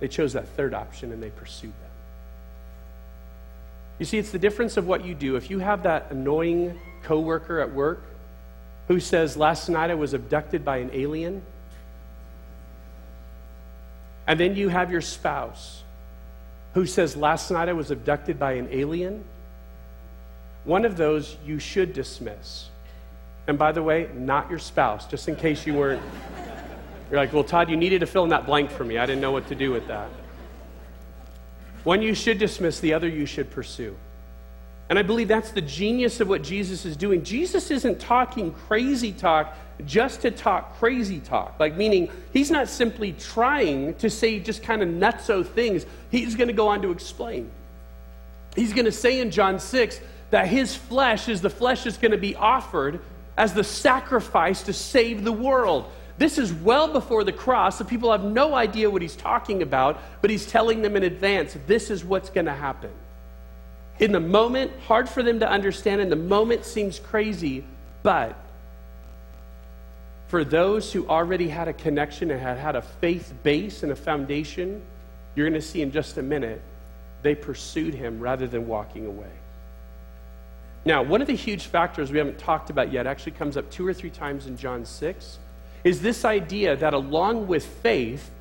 [0.00, 1.90] They chose that third option and they pursued them.
[3.98, 5.36] You see, it's the difference of what you do.
[5.36, 8.02] If you have that annoying coworker at work
[8.88, 11.42] who says, Last night I was abducted by an alien,
[14.26, 15.82] and then you have your spouse
[16.74, 19.24] who says, Last night I was abducted by an alien,
[20.64, 22.68] one of those you should dismiss.
[23.46, 26.02] And by the way, not your spouse, just in case you weren't.
[27.10, 28.96] You're like, well, Todd, you needed to fill in that blank for me.
[28.96, 30.08] I didn't know what to do with that.
[31.84, 33.96] One you should dismiss, the other you should pursue.
[34.92, 37.24] And I believe that's the genius of what Jesus is doing.
[37.24, 41.58] Jesus isn't talking crazy talk just to talk crazy talk.
[41.58, 45.86] Like, meaning, he's not simply trying to say just kind of nutso things.
[46.10, 47.50] He's going to go on to explain.
[48.54, 52.12] He's going to say in John 6 that his flesh is the flesh is going
[52.12, 53.00] to be offered
[53.38, 55.90] as the sacrifice to save the world.
[56.18, 57.78] This is well before the cross.
[57.78, 61.56] The people have no idea what he's talking about, but he's telling them in advance
[61.66, 62.90] this is what's going to happen.
[64.02, 67.62] In the moment, hard for them to understand, and the moment seems crazy,
[68.02, 68.34] but
[70.26, 73.94] for those who already had a connection and had had a faith base and a
[73.94, 74.82] foundation,
[75.36, 76.60] you're going to see in just a minute,
[77.22, 79.30] they pursued him rather than walking away.
[80.84, 83.86] Now, one of the huge factors we haven't talked about yet actually comes up two
[83.86, 85.38] or three times in John 6
[85.84, 88.32] is this idea that along with faith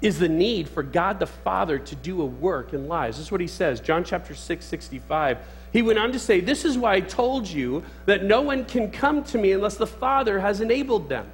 [0.00, 3.16] is the need for God the Father to do a work in lives.
[3.16, 5.38] This is what he says, John chapter 6, 65.
[5.72, 8.90] He went on to say, This is why I told you that no one can
[8.90, 11.30] come to me unless the Father has enabled them.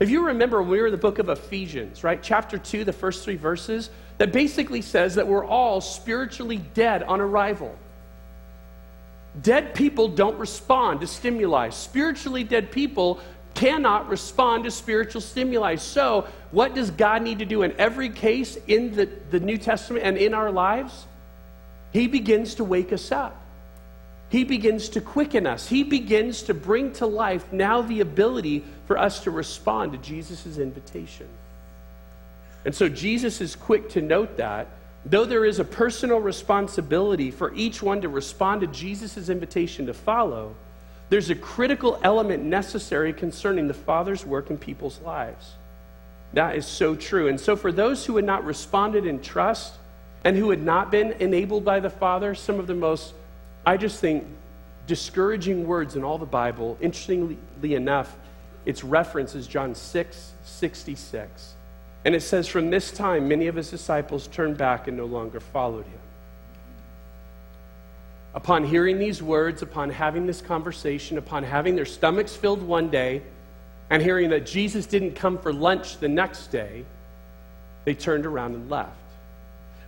[0.00, 3.24] If you remember we were in the book of Ephesians, right, chapter 2, the first
[3.24, 7.76] three verses, that basically says that we're all spiritually dead on arrival.
[9.42, 11.68] Dead people don't respond to stimuli.
[11.70, 13.20] Spiritually dead people
[13.54, 15.76] cannot respond to spiritual stimuli.
[15.76, 20.04] So, what does God need to do in every case in the, the New Testament
[20.04, 21.06] and in our lives?
[21.92, 23.42] He begins to wake us up.
[24.30, 25.68] He begins to quicken us.
[25.68, 30.58] He begins to bring to life now the ability for us to respond to Jesus'
[30.58, 31.26] invitation.
[32.64, 34.68] And so Jesus is quick to note that,
[35.06, 39.94] though there is a personal responsibility for each one to respond to Jesus' invitation to
[39.94, 40.54] follow,
[41.08, 45.52] there's a critical element necessary concerning the Father's work in people's lives.
[46.34, 47.28] That is so true.
[47.28, 49.74] And so, for those who had not responded in trust
[50.24, 53.14] and who had not been enabled by the Father, some of the most,
[53.64, 54.24] I just think,
[54.86, 57.38] discouraging words in all the Bible, interestingly
[57.74, 58.14] enough,
[58.66, 61.54] its reference is John 6 66.
[62.04, 65.40] And it says, From this time, many of his disciples turned back and no longer
[65.40, 65.97] followed him.
[68.38, 73.20] Upon hearing these words, upon having this conversation, upon having their stomachs filled one day,
[73.90, 76.84] and hearing that Jesus didn't come for lunch the next day,
[77.84, 78.92] they turned around and left.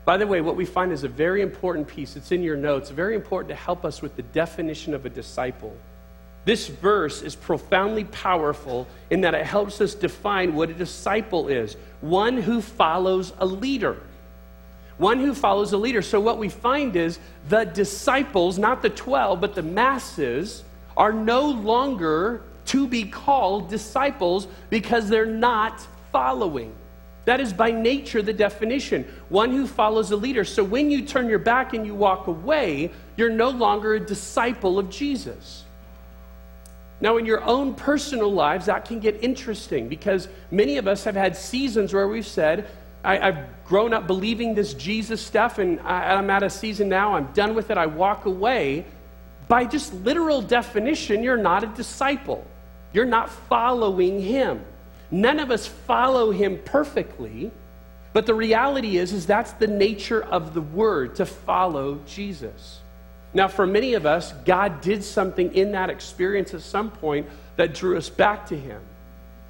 [0.04, 2.16] By the way, what we find is a very important piece.
[2.16, 5.76] It's in your notes, very important to help us with the definition of a disciple.
[6.44, 11.76] This verse is profoundly powerful in that it helps us define what a disciple is
[12.00, 14.02] one who follows a leader
[15.00, 16.02] one who follows a leader.
[16.02, 20.62] So, what we find is the disciples, not the 12, but the masses,
[20.96, 25.80] are no longer to be called disciples because they're not
[26.12, 26.74] following.
[27.24, 29.04] That is by nature the definition.
[29.30, 30.44] One who follows a leader.
[30.44, 34.78] So, when you turn your back and you walk away, you're no longer a disciple
[34.78, 35.64] of Jesus.
[37.00, 41.14] Now, in your own personal lives, that can get interesting because many of us have
[41.14, 42.68] had seasons where we've said,
[43.02, 47.14] I, have grown up believing this Jesus stuff, and I, I'm at a season now,
[47.14, 48.84] I'm done with it, I walk away.
[49.48, 52.46] By just literal definition, you're not a disciple.
[52.92, 54.64] You're not following him.
[55.10, 57.50] None of us follow him perfectly,
[58.12, 62.80] but the reality is, is that's the nature of the word to follow Jesus.
[63.32, 67.74] Now, for many of us, God did something in that experience at some point that
[67.74, 68.80] drew us back to him.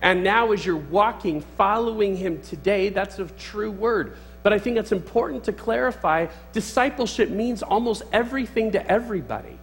[0.03, 4.17] And now, as you're walking, following him today, that's a true word.
[4.43, 9.59] But I think it's important to clarify discipleship means almost everything to everybody.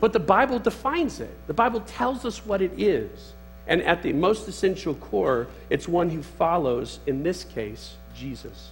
[0.00, 3.34] But the Bible defines it, the Bible tells us what it is.
[3.68, 8.70] And at the most essential core, it's one who follows, in this case, Jesus.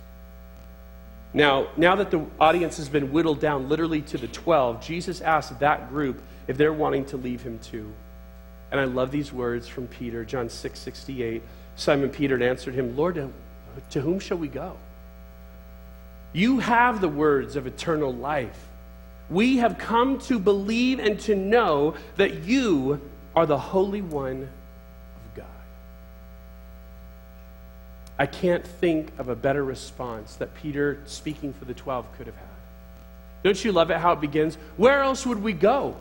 [1.32, 5.58] Now, now that the audience has been whittled down literally to the 12, Jesus asked
[5.58, 7.92] that group if they're wanting to leave him too.
[8.74, 11.44] And I love these words from Peter, John 6 68.
[11.76, 13.30] Simon Peter answered him, Lord,
[13.90, 14.76] to whom shall we go?
[16.32, 18.66] You have the words of eternal life.
[19.30, 23.00] We have come to believe and to know that you
[23.36, 25.46] are the Holy One of God.
[28.18, 32.34] I can't think of a better response that Peter, speaking for the 12, could have
[32.34, 32.48] had.
[33.44, 34.56] Don't you love it how it begins?
[34.76, 35.94] Where else would we go?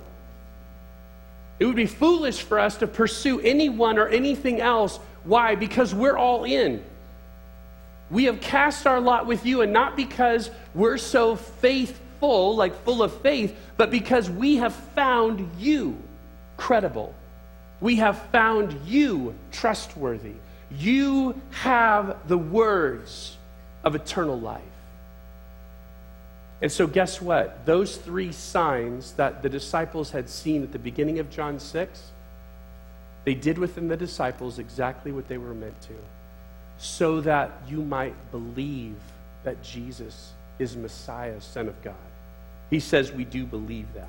[1.64, 4.98] It would be foolish for us to pursue anyone or anything else.
[5.24, 5.56] Why?
[5.56, 6.84] Because we're all in.
[8.12, 13.02] We have cast our lot with you, and not because we're so faithful, like full
[13.02, 15.96] of faith, but because we have found you
[16.58, 17.16] credible.
[17.80, 20.36] We have found you trustworthy.
[20.70, 23.38] You have the words
[23.86, 24.73] of eternal life.
[26.62, 27.66] And so, guess what?
[27.66, 32.12] Those three signs that the disciples had seen at the beginning of John 6,
[33.26, 35.96] they did within the disciples exactly what they were meant to,
[36.78, 38.96] so that you might believe
[39.44, 41.96] that Jesus is Messiah, Son of God.
[42.70, 44.08] He says we do believe that.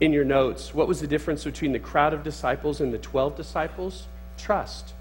[0.00, 3.36] In your notes, what was the difference between the crowd of disciples and the 12
[3.36, 4.06] disciples?
[4.36, 4.92] Trust.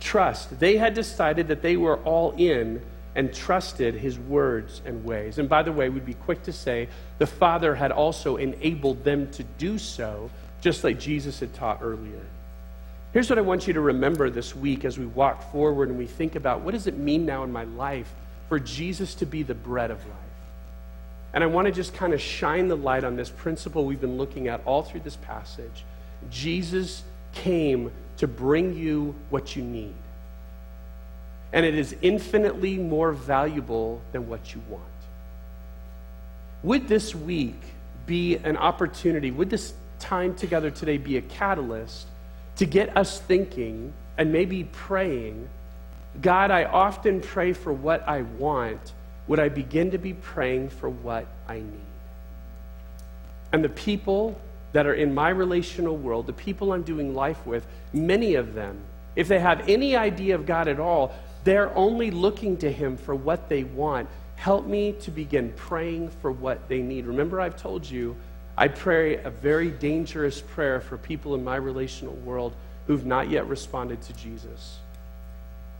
[0.00, 0.58] Trust.
[0.58, 2.80] They had decided that they were all in
[3.14, 5.38] and trusted his words and ways.
[5.38, 6.88] And by the way, we'd be quick to say
[7.18, 10.30] the Father had also enabled them to do so,
[10.60, 12.20] just like Jesus had taught earlier.
[13.12, 16.06] Here's what I want you to remember this week as we walk forward and we
[16.06, 18.12] think about what does it mean now in my life
[18.48, 20.16] for Jesus to be the bread of life?
[21.32, 24.16] And I want to just kind of shine the light on this principle we've been
[24.16, 25.84] looking at all through this passage.
[26.30, 27.02] Jesus
[27.32, 29.94] came to bring you what you need
[31.52, 34.84] and it is infinitely more valuable than what you want.
[36.62, 37.60] Would this week
[38.06, 39.30] be an opportunity?
[39.30, 42.06] Would this time together today be a catalyst
[42.56, 45.48] to get us thinking and maybe praying
[46.20, 48.92] God, I often pray for what I want.
[49.28, 51.86] Would I begin to be praying for what I need?
[53.52, 54.40] And the people
[54.72, 58.78] that are in my relational world, the people I'm doing life with, many of them,
[59.16, 61.14] if they have any idea of God at all,
[61.44, 64.08] they're only looking to Him for what they want.
[64.36, 67.06] Help me to begin praying for what they need.
[67.06, 68.16] Remember, I've told you,
[68.56, 72.54] I pray a very dangerous prayer for people in my relational world
[72.86, 74.78] who've not yet responded to Jesus.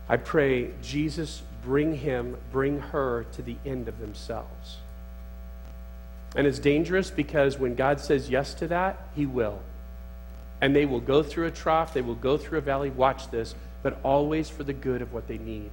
[0.08, 4.78] I pray, Jesus, bring him, bring her to the end of themselves.
[6.36, 9.60] And it's dangerous because when God says yes to that, he will.
[10.60, 12.90] And they will go through a trough, they will go through a valley.
[12.90, 15.70] Watch this but always for the good of what they need.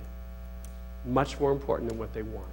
[1.05, 2.47] Much more important than what they want.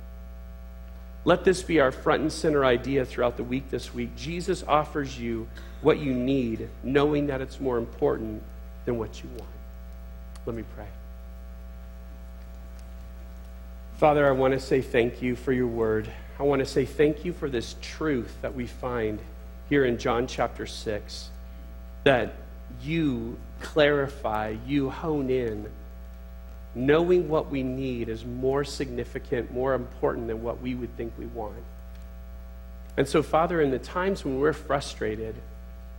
[1.25, 4.15] Let this be our front and center idea throughout the week this week.
[4.15, 5.49] Jesus offers you
[5.81, 8.43] what you need, knowing that it's more important
[8.85, 9.51] than what you want.
[10.45, 10.87] Let me pray.
[13.97, 16.11] Father, I want to say thank you for your word.
[16.39, 19.19] I want to say thank you for this truth that we find
[19.69, 21.31] here in John chapter 6
[22.03, 22.35] that
[22.83, 25.67] you clarify, you hone in.
[26.75, 31.27] Knowing what we need is more significant, more important than what we would think we
[31.27, 31.63] want.
[32.97, 35.35] And so, Father, in the times when we're frustrated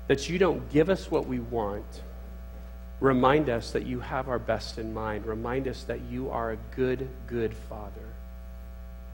[0.07, 1.85] that you don't give us what we want,
[2.99, 5.25] remind us that you have our best in mind.
[5.25, 7.91] Remind us that you are a good, good Father.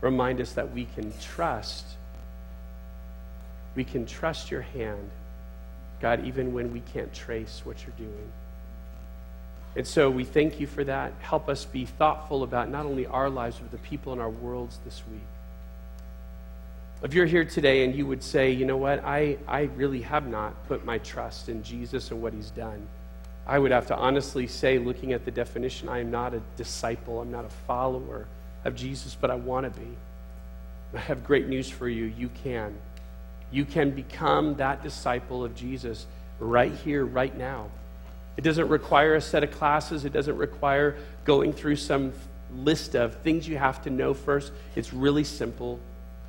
[0.02, 1.86] Remind us that we can trust.
[3.76, 5.10] We can trust your hand
[6.02, 8.32] God, even when we can't trace what you're doing.
[9.76, 11.14] And so we thank you for that.
[11.22, 14.80] Help us be thoughtful about not only our lives, but the people in our worlds
[14.84, 15.22] this week.
[17.04, 20.28] If you're here today and you would say, you know what, I, I really have
[20.28, 22.86] not put my trust in Jesus and what he's done,
[23.48, 27.22] I would have to honestly say, looking at the definition, I am not a disciple,
[27.22, 28.28] I'm not a follower
[28.66, 29.88] of Jesus, but I want to be.
[30.94, 32.06] I have great news for you.
[32.06, 32.78] You can.
[33.52, 36.06] You can become that disciple of Jesus
[36.40, 37.68] right here, right now.
[38.38, 42.14] It doesn't require a set of classes, it doesn't require going through some
[42.56, 44.52] list of things you have to know first.
[44.76, 45.80] It's really simple.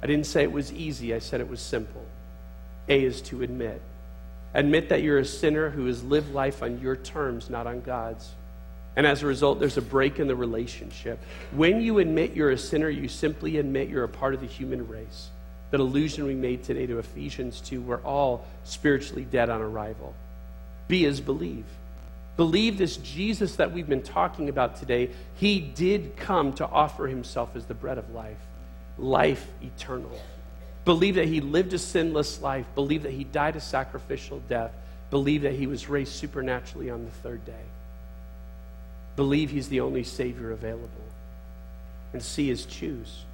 [0.03, 2.05] I didn't say it was easy, I said it was simple.
[2.88, 3.80] A is to admit.
[4.55, 8.28] Admit that you're a sinner who has lived life on your terms, not on God's.
[8.96, 11.18] And as a result, there's a break in the relationship.
[11.53, 14.86] When you admit you're a sinner, you simply admit you're a part of the human
[14.88, 15.30] race
[15.72, 20.14] that allusion we made today to Ephesians 2, we're all spiritually dead on arrival.
[20.86, 21.64] B is believe.
[22.37, 27.55] Believe this Jesus that we've been talking about today, he did come to offer himself
[27.55, 28.39] as the bread of life,
[28.99, 30.18] life eternal.
[30.85, 32.66] Believe that he lived a sinless life.
[32.74, 34.72] Believe that he died a sacrificial death.
[35.11, 37.53] Believe that he was raised supernaturally on the third day.
[39.14, 40.89] Believe he's the only Savior available.
[42.12, 43.24] And C is choose.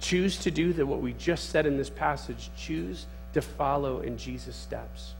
[0.00, 2.50] Choose to do the, what we just said in this passage.
[2.56, 5.14] Choose to follow in Jesus' steps.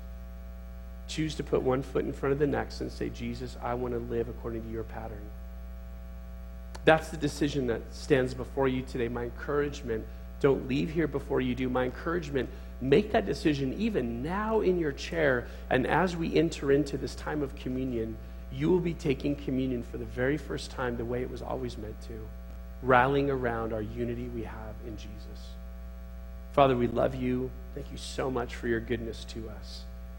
[1.07, 3.95] Choose to put one foot in front of the next and say, Jesus, I want
[3.95, 5.21] to live according to your pattern.
[6.85, 9.09] That's the decision that stands before you today.
[9.09, 10.05] My encouragement
[10.41, 11.69] don't leave here before you do.
[11.69, 12.49] My encouragement
[12.81, 15.47] make that decision even now in your chair.
[15.71, 18.17] And as we enter into this time of communion,
[18.53, 21.79] you will be taking communion for the very first time the way it was always
[21.79, 22.21] meant to
[22.83, 25.55] rallying around our unity we have in Jesus.
[26.53, 27.51] Father, we love you.
[27.75, 29.85] Thank you so much for your goodness to us.